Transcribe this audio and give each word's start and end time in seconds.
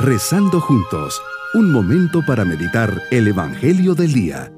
Rezando 0.00 0.60
juntos, 0.60 1.20
un 1.54 1.72
momento 1.72 2.24
para 2.24 2.44
meditar 2.44 3.02
el 3.10 3.26
Evangelio 3.26 3.96
del 3.96 4.12
Día. 4.12 4.52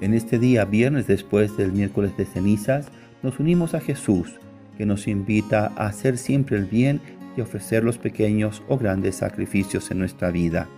En 0.00 0.14
este 0.14 0.38
día, 0.38 0.64
viernes 0.64 1.08
después 1.08 1.56
del 1.56 1.72
miércoles 1.72 2.16
de 2.16 2.24
cenizas, 2.24 2.86
nos 3.24 3.40
unimos 3.40 3.74
a 3.74 3.80
Jesús, 3.80 4.38
que 4.78 4.86
nos 4.86 5.08
invita 5.08 5.72
a 5.74 5.86
hacer 5.86 6.16
siempre 6.16 6.56
el 6.56 6.66
bien 6.66 7.00
y 7.36 7.40
ofrecer 7.40 7.82
los 7.82 7.98
pequeños 7.98 8.62
o 8.68 8.78
grandes 8.78 9.16
sacrificios 9.16 9.90
en 9.90 9.98
nuestra 9.98 10.30
vida. 10.30 10.68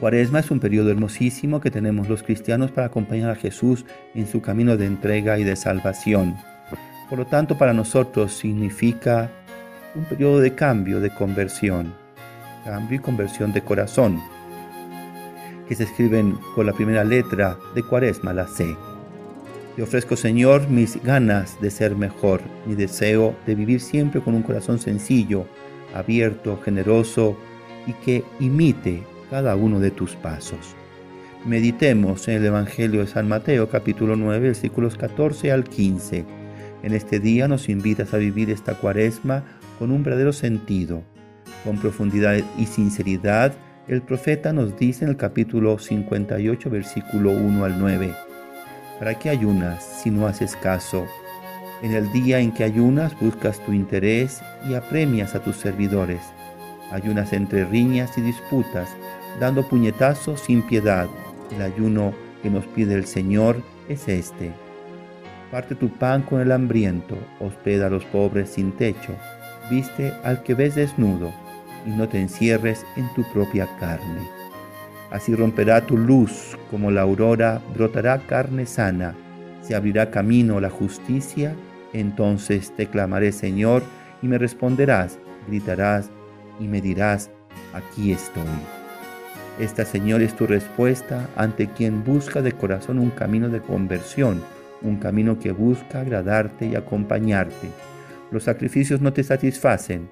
Cuaresma 0.00 0.38
es 0.38 0.50
un 0.52 0.60
periodo 0.60 0.90
hermosísimo 0.92 1.60
que 1.60 1.72
tenemos 1.72 2.08
los 2.08 2.22
cristianos 2.22 2.70
para 2.70 2.86
acompañar 2.86 3.30
a 3.30 3.34
Jesús 3.34 3.84
en 4.14 4.28
su 4.28 4.40
camino 4.40 4.76
de 4.76 4.86
entrega 4.86 5.40
y 5.40 5.44
de 5.44 5.56
salvación. 5.56 6.36
Por 7.10 7.18
lo 7.18 7.26
tanto, 7.26 7.58
para 7.58 7.72
nosotros 7.72 8.32
significa 8.32 9.28
un 9.96 10.04
periodo 10.04 10.38
de 10.38 10.54
cambio, 10.54 11.00
de 11.00 11.10
conversión, 11.10 11.92
cambio 12.64 12.98
y 12.98 13.02
conversión 13.02 13.52
de 13.52 13.62
corazón 13.62 14.20
que 15.68 15.74
se 15.74 15.84
escriben 15.84 16.38
con 16.54 16.66
la 16.66 16.72
primera 16.72 17.02
letra 17.02 17.58
de 17.74 17.82
Cuaresma, 17.82 18.32
la 18.32 18.46
C. 18.46 18.76
Te 19.74 19.82
ofrezco, 19.82 20.16
Señor, 20.16 20.68
mis 20.68 21.02
ganas 21.02 21.60
de 21.60 21.70
ser 21.70 21.96
mejor, 21.96 22.40
mi 22.66 22.74
deseo 22.76 23.34
de 23.46 23.56
vivir 23.56 23.80
siempre 23.80 24.20
con 24.20 24.34
un 24.34 24.42
corazón 24.42 24.78
sencillo, 24.78 25.46
abierto, 25.92 26.60
generoso 26.64 27.36
y 27.86 27.92
que 27.94 28.24
imite 28.38 29.02
cada 29.30 29.56
uno 29.56 29.80
de 29.80 29.90
tus 29.90 30.16
pasos. 30.16 30.74
Meditemos 31.44 32.28
en 32.28 32.36
el 32.36 32.46
Evangelio 32.46 33.00
de 33.00 33.06
San 33.06 33.28
Mateo 33.28 33.68
capítulo 33.68 34.16
9 34.16 34.40
versículos 34.40 34.96
14 34.96 35.52
al 35.52 35.64
15. 35.64 36.24
En 36.82 36.94
este 36.94 37.20
día 37.20 37.48
nos 37.48 37.68
invitas 37.68 38.14
a 38.14 38.18
vivir 38.18 38.50
esta 38.50 38.74
cuaresma 38.74 39.44
con 39.78 39.90
un 39.92 40.02
verdadero 40.02 40.32
sentido, 40.32 41.02
con 41.64 41.78
profundidad 41.78 42.36
y 42.58 42.66
sinceridad 42.66 43.52
el 43.88 44.02
profeta 44.02 44.52
nos 44.52 44.78
dice 44.78 45.06
en 45.06 45.12
el 45.12 45.16
capítulo 45.16 45.78
58, 45.78 46.68
versículo 46.68 47.30
1 47.30 47.64
al 47.64 47.78
9, 47.78 48.12
¿para 48.98 49.18
qué 49.18 49.30
ayunas 49.30 49.82
si 49.82 50.10
no 50.10 50.26
haces 50.26 50.56
caso? 50.56 51.06
En 51.80 51.92
el 51.92 52.12
día 52.12 52.38
en 52.38 52.52
que 52.52 52.64
ayunas 52.64 53.18
buscas 53.18 53.58
tu 53.64 53.72
interés 53.72 54.42
y 54.68 54.74
apremias 54.74 55.34
a 55.34 55.42
tus 55.42 55.56
servidores. 55.56 56.20
Ayunas 56.92 57.32
entre 57.32 57.64
riñas 57.64 58.18
y 58.18 58.20
disputas, 58.20 58.90
dando 59.38 59.66
puñetazos 59.68 60.40
sin 60.40 60.62
piedad. 60.62 61.08
El 61.54 61.62
ayuno 61.62 62.12
que 62.42 62.50
nos 62.50 62.64
pide 62.66 62.94
el 62.94 63.06
Señor 63.06 63.62
es 63.88 64.08
este. 64.08 64.52
Parte 65.50 65.74
tu 65.74 65.88
pan 65.88 66.22
con 66.22 66.40
el 66.40 66.52
hambriento, 66.52 67.16
hospeda 67.40 67.86
a 67.86 67.90
los 67.90 68.04
pobres 68.04 68.50
sin 68.50 68.72
techo, 68.72 69.14
viste 69.70 70.12
al 70.22 70.42
que 70.42 70.54
ves 70.54 70.74
desnudo 70.74 71.32
y 71.86 71.90
no 71.90 72.08
te 72.08 72.20
encierres 72.20 72.84
en 72.96 73.12
tu 73.14 73.24
propia 73.32 73.66
carne. 73.80 74.20
Así 75.10 75.34
romperá 75.34 75.80
tu 75.80 75.96
luz 75.96 76.58
como 76.70 76.90
la 76.90 77.00
aurora, 77.02 77.62
brotará 77.74 78.18
carne 78.26 78.66
sana, 78.66 79.14
se 79.62 79.74
abrirá 79.74 80.10
camino 80.10 80.60
la 80.60 80.70
justicia, 80.70 81.54
entonces 81.94 82.72
te 82.76 82.86
clamaré 82.86 83.32
Señor 83.32 83.82
y 84.20 84.28
me 84.28 84.36
responderás, 84.36 85.18
gritarás 85.46 86.10
y 86.60 86.68
me 86.68 86.82
dirás, 86.82 87.30
aquí 87.72 88.12
estoy. 88.12 88.77
Esta 89.58 89.84
Señor 89.84 90.22
es 90.22 90.36
tu 90.36 90.46
respuesta 90.46 91.28
ante 91.36 91.68
quien 91.68 92.04
busca 92.04 92.42
de 92.42 92.52
corazón 92.52 92.98
un 92.98 93.10
camino 93.10 93.48
de 93.48 93.60
conversión, 93.60 94.42
un 94.82 94.98
camino 94.98 95.38
que 95.38 95.50
busca 95.50 96.00
agradarte 96.00 96.66
y 96.66 96.76
acompañarte. 96.76 97.68
Los 98.30 98.44
sacrificios 98.44 99.00
no 99.00 99.12
te 99.12 99.24
satisfacen, 99.24 100.10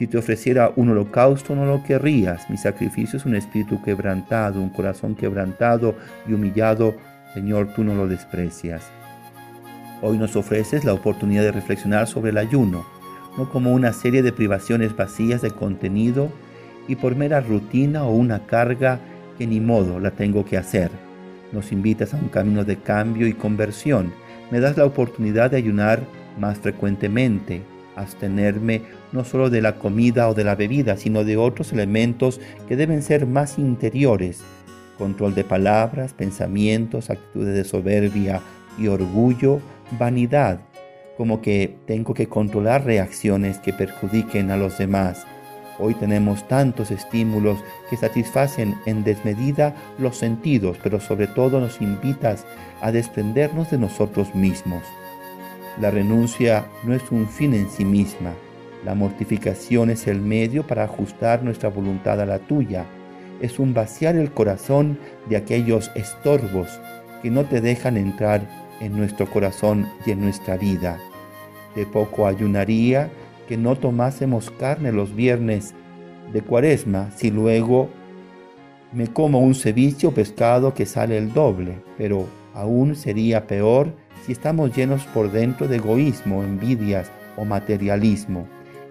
si 0.00 0.06
te 0.06 0.16
ofreciera 0.16 0.72
un 0.76 0.88
holocausto 0.88 1.54
no 1.54 1.66
lo 1.66 1.84
querrías. 1.84 2.48
Mi 2.48 2.56
sacrificio 2.56 3.18
es 3.18 3.26
un 3.26 3.34
espíritu 3.34 3.82
quebrantado, 3.82 4.62
un 4.62 4.70
corazón 4.70 5.14
quebrantado 5.14 5.94
y 6.26 6.32
humillado. 6.32 6.94
Señor, 7.34 7.74
tú 7.74 7.84
no 7.84 7.94
lo 7.94 8.08
desprecias. 8.08 8.90
Hoy 10.00 10.16
nos 10.16 10.36
ofreces 10.36 10.86
la 10.86 10.94
oportunidad 10.94 11.42
de 11.42 11.52
reflexionar 11.52 12.06
sobre 12.06 12.30
el 12.30 12.38
ayuno, 12.38 12.86
no 13.36 13.50
como 13.50 13.74
una 13.74 13.92
serie 13.92 14.22
de 14.22 14.32
privaciones 14.32 14.96
vacías 14.96 15.42
de 15.42 15.50
contenido 15.50 16.32
y 16.90 16.96
por 16.96 17.14
mera 17.14 17.40
rutina 17.40 18.04
o 18.04 18.10
una 18.10 18.46
carga 18.46 18.98
que 19.38 19.46
ni 19.46 19.60
modo 19.60 20.00
la 20.00 20.10
tengo 20.10 20.44
que 20.44 20.56
hacer. 20.56 20.90
Nos 21.52 21.70
invitas 21.70 22.14
a 22.14 22.16
un 22.16 22.28
camino 22.28 22.64
de 22.64 22.78
cambio 22.78 23.28
y 23.28 23.32
conversión. 23.32 24.12
Me 24.50 24.58
das 24.58 24.76
la 24.76 24.86
oportunidad 24.86 25.52
de 25.52 25.58
ayunar 25.58 26.00
más 26.36 26.58
frecuentemente, 26.58 27.62
abstenerme 27.94 28.82
no 29.12 29.22
solo 29.22 29.50
de 29.50 29.62
la 29.62 29.76
comida 29.76 30.28
o 30.28 30.34
de 30.34 30.42
la 30.42 30.56
bebida, 30.56 30.96
sino 30.96 31.22
de 31.22 31.36
otros 31.36 31.72
elementos 31.72 32.40
que 32.66 32.74
deben 32.74 33.02
ser 33.04 33.24
más 33.24 33.56
interiores. 33.56 34.40
Control 34.98 35.32
de 35.36 35.44
palabras, 35.44 36.12
pensamientos, 36.12 37.08
actitudes 37.08 37.54
de 37.54 37.64
soberbia 37.64 38.40
y 38.76 38.88
orgullo, 38.88 39.60
vanidad, 39.96 40.58
como 41.16 41.40
que 41.40 41.76
tengo 41.86 42.14
que 42.14 42.26
controlar 42.26 42.84
reacciones 42.84 43.58
que 43.58 43.72
perjudiquen 43.72 44.50
a 44.50 44.56
los 44.56 44.76
demás. 44.76 45.24
Hoy 45.82 45.94
tenemos 45.94 46.46
tantos 46.46 46.90
estímulos 46.90 47.58
que 47.88 47.96
satisfacen 47.96 48.76
en 48.84 49.02
desmedida 49.02 49.74
los 49.98 50.18
sentidos, 50.18 50.76
pero 50.82 51.00
sobre 51.00 51.26
todo 51.26 51.58
nos 51.58 51.80
invitas 51.80 52.44
a 52.82 52.92
desprendernos 52.92 53.70
de 53.70 53.78
nosotros 53.78 54.34
mismos. 54.34 54.82
La 55.80 55.90
renuncia 55.90 56.66
no 56.84 56.94
es 56.94 57.02
un 57.10 57.26
fin 57.26 57.54
en 57.54 57.70
sí 57.70 57.86
misma. 57.86 58.34
La 58.84 58.94
mortificación 58.94 59.88
es 59.88 60.06
el 60.06 60.20
medio 60.20 60.66
para 60.66 60.84
ajustar 60.84 61.42
nuestra 61.42 61.70
voluntad 61.70 62.20
a 62.20 62.26
la 62.26 62.38
tuya. 62.38 62.84
Es 63.40 63.58
un 63.58 63.72
vaciar 63.72 64.16
el 64.16 64.32
corazón 64.32 64.98
de 65.30 65.38
aquellos 65.38 65.90
estorbos 65.94 66.78
que 67.22 67.30
no 67.30 67.44
te 67.44 67.62
dejan 67.62 67.96
entrar 67.96 68.42
en 68.80 68.96
nuestro 68.98 69.30
corazón 69.30 69.88
y 70.04 70.10
en 70.10 70.20
nuestra 70.20 70.58
vida. 70.58 70.98
De 71.74 71.86
poco 71.86 72.26
ayunaría 72.26 73.10
que 73.50 73.56
no 73.56 73.74
tomásemos 73.74 74.48
carne 74.52 74.92
los 74.92 75.16
viernes 75.16 75.74
de 76.32 76.40
cuaresma 76.40 77.10
si 77.16 77.32
luego 77.32 77.88
me 78.92 79.08
como 79.08 79.40
un 79.40 79.56
ceviche 79.56 80.06
o 80.06 80.12
pescado 80.12 80.72
que 80.72 80.86
sale 80.86 81.18
el 81.18 81.32
doble, 81.32 81.82
pero 81.98 82.28
aún 82.54 82.94
sería 82.94 83.48
peor 83.48 83.92
si 84.24 84.30
estamos 84.30 84.76
llenos 84.76 85.04
por 85.06 85.32
dentro 85.32 85.66
de 85.66 85.78
egoísmo, 85.78 86.44
envidias 86.44 87.10
o 87.36 87.44
materialismo. 87.44 88.46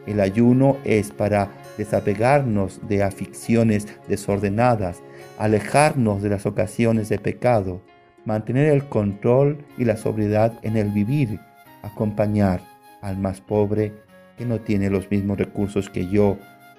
El 0.06 0.20
ayuno 0.20 0.76
es 0.84 1.10
para 1.14 1.54
desapegarnos 1.78 2.82
de 2.86 3.02
aficiones 3.02 3.88
desordenadas, 4.10 5.02
alejarnos 5.38 6.22
de 6.22 6.32
las 6.32 6.46
ocasiones 6.46 7.08
de 7.08 7.18
pecado, 7.18 7.82
mantener 8.26 8.74
el 8.74 8.84
control 8.90 9.64
y 9.78 9.86
la 9.86 9.96
sobriedad 9.96 10.52
en 10.64 10.76
el 10.76 10.90
vivir, 10.90 11.40
acompañar 11.82 12.60
al 13.02 13.18
más 13.18 13.40
pobre 13.40 14.09
que 14.40 14.46
no 14.46 14.62
tiene 14.62 14.90
los 14.90 15.12
mismos 15.12 15.38
recursos 15.38 15.90
que 15.90 16.08
yo, 16.08 16.38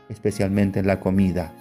especialmente 0.08 0.80
en 0.80 0.86
la 0.86 0.98
comida. 0.98 1.52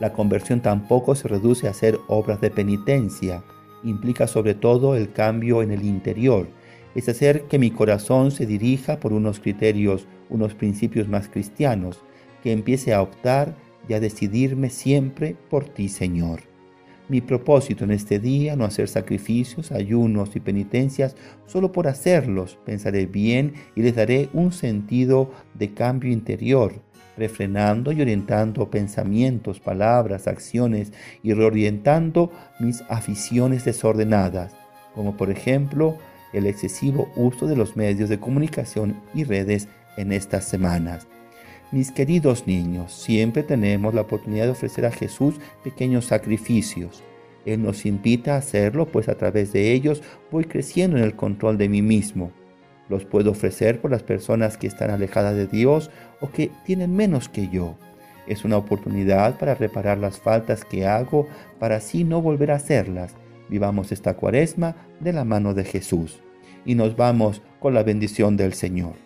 La 0.00 0.14
conversión 0.14 0.62
tampoco 0.62 1.14
se 1.14 1.28
reduce 1.28 1.68
a 1.68 1.72
hacer 1.72 1.98
obras 2.08 2.40
de 2.40 2.50
penitencia, 2.50 3.44
implica 3.84 4.26
sobre 4.26 4.54
todo 4.54 4.96
el 4.96 5.12
cambio 5.12 5.62
en 5.62 5.70
el 5.70 5.84
interior, 5.84 6.48
es 6.94 7.10
hacer 7.10 7.42
que 7.42 7.58
mi 7.58 7.70
corazón 7.70 8.30
se 8.30 8.46
dirija 8.46 8.98
por 8.98 9.12
unos 9.12 9.38
criterios, 9.38 10.08
unos 10.30 10.54
principios 10.54 11.08
más 11.08 11.28
cristianos, 11.28 12.00
que 12.42 12.52
empiece 12.52 12.94
a 12.94 13.02
optar 13.02 13.54
y 13.86 13.92
a 13.92 14.00
decidirme 14.00 14.70
siempre 14.70 15.36
por 15.50 15.68
ti, 15.68 15.90
Señor. 15.90 16.55
Mi 17.08 17.20
propósito 17.20 17.84
en 17.84 17.92
este 17.92 18.18
día, 18.18 18.56
no 18.56 18.64
hacer 18.64 18.88
sacrificios, 18.88 19.70
ayunos 19.70 20.34
y 20.34 20.40
penitencias 20.40 21.14
solo 21.46 21.70
por 21.70 21.86
hacerlos. 21.86 22.58
Pensaré 22.64 23.06
bien 23.06 23.54
y 23.76 23.82
les 23.82 23.94
daré 23.94 24.28
un 24.32 24.52
sentido 24.52 25.30
de 25.54 25.72
cambio 25.72 26.10
interior, 26.10 26.74
refrenando 27.16 27.92
y 27.92 28.00
orientando 28.02 28.68
pensamientos, 28.70 29.60
palabras, 29.60 30.26
acciones 30.26 30.92
y 31.22 31.32
reorientando 31.32 32.32
mis 32.58 32.82
aficiones 32.88 33.64
desordenadas, 33.64 34.56
como 34.92 35.16
por 35.16 35.30
ejemplo 35.30 35.96
el 36.32 36.46
excesivo 36.46 37.08
uso 37.14 37.46
de 37.46 37.54
los 37.54 37.76
medios 37.76 38.08
de 38.08 38.18
comunicación 38.18 39.00
y 39.14 39.22
redes 39.22 39.68
en 39.96 40.12
estas 40.12 40.44
semanas. 40.44 41.06
Mis 41.76 41.92
queridos 41.92 42.46
niños, 42.46 42.90
siempre 42.90 43.42
tenemos 43.42 43.92
la 43.92 44.00
oportunidad 44.00 44.46
de 44.46 44.52
ofrecer 44.52 44.86
a 44.86 44.90
Jesús 44.90 45.34
pequeños 45.62 46.06
sacrificios. 46.06 47.02
Él 47.44 47.62
nos 47.62 47.84
invita 47.84 48.32
a 48.32 48.38
hacerlo, 48.38 48.86
pues 48.86 49.10
a 49.10 49.18
través 49.18 49.52
de 49.52 49.74
ellos 49.74 50.02
voy 50.32 50.46
creciendo 50.46 50.96
en 50.96 51.04
el 51.04 51.14
control 51.14 51.58
de 51.58 51.68
mí 51.68 51.82
mismo 51.82 52.32
los 52.88 53.04
puedo 53.04 53.32
ofrecer 53.32 53.78
por 53.82 53.90
las 53.90 54.02
personas 54.02 54.56
que 54.56 54.66
están 54.66 54.90
alejadas 54.90 55.36
de 55.36 55.48
Dios 55.48 55.90
o 56.22 56.30
que 56.30 56.50
tienen 56.64 56.96
menos 56.96 57.28
que 57.28 57.48
yo. 57.48 57.76
Es 58.26 58.46
una 58.46 58.56
oportunidad 58.56 59.38
para 59.38 59.54
reparar 59.54 59.98
las 59.98 60.18
faltas 60.18 60.64
que 60.64 60.86
hago 60.86 61.28
para 61.58 61.76
así 61.76 62.04
no 62.04 62.22
volver 62.22 62.52
a 62.52 62.56
hacerlas 62.56 63.14
vivamos 63.50 63.92
esta 63.92 64.14
cuaresma 64.14 64.76
de 65.00 65.12
la 65.12 65.24
mano 65.24 65.52
de 65.52 65.64
Jesús 65.64 66.22
y 66.64 66.74
nos 66.74 66.96
vamos 66.96 67.42
con 67.60 67.74
la 67.74 67.82
bendición 67.82 68.38
del 68.38 68.54
Señor. 68.54 69.05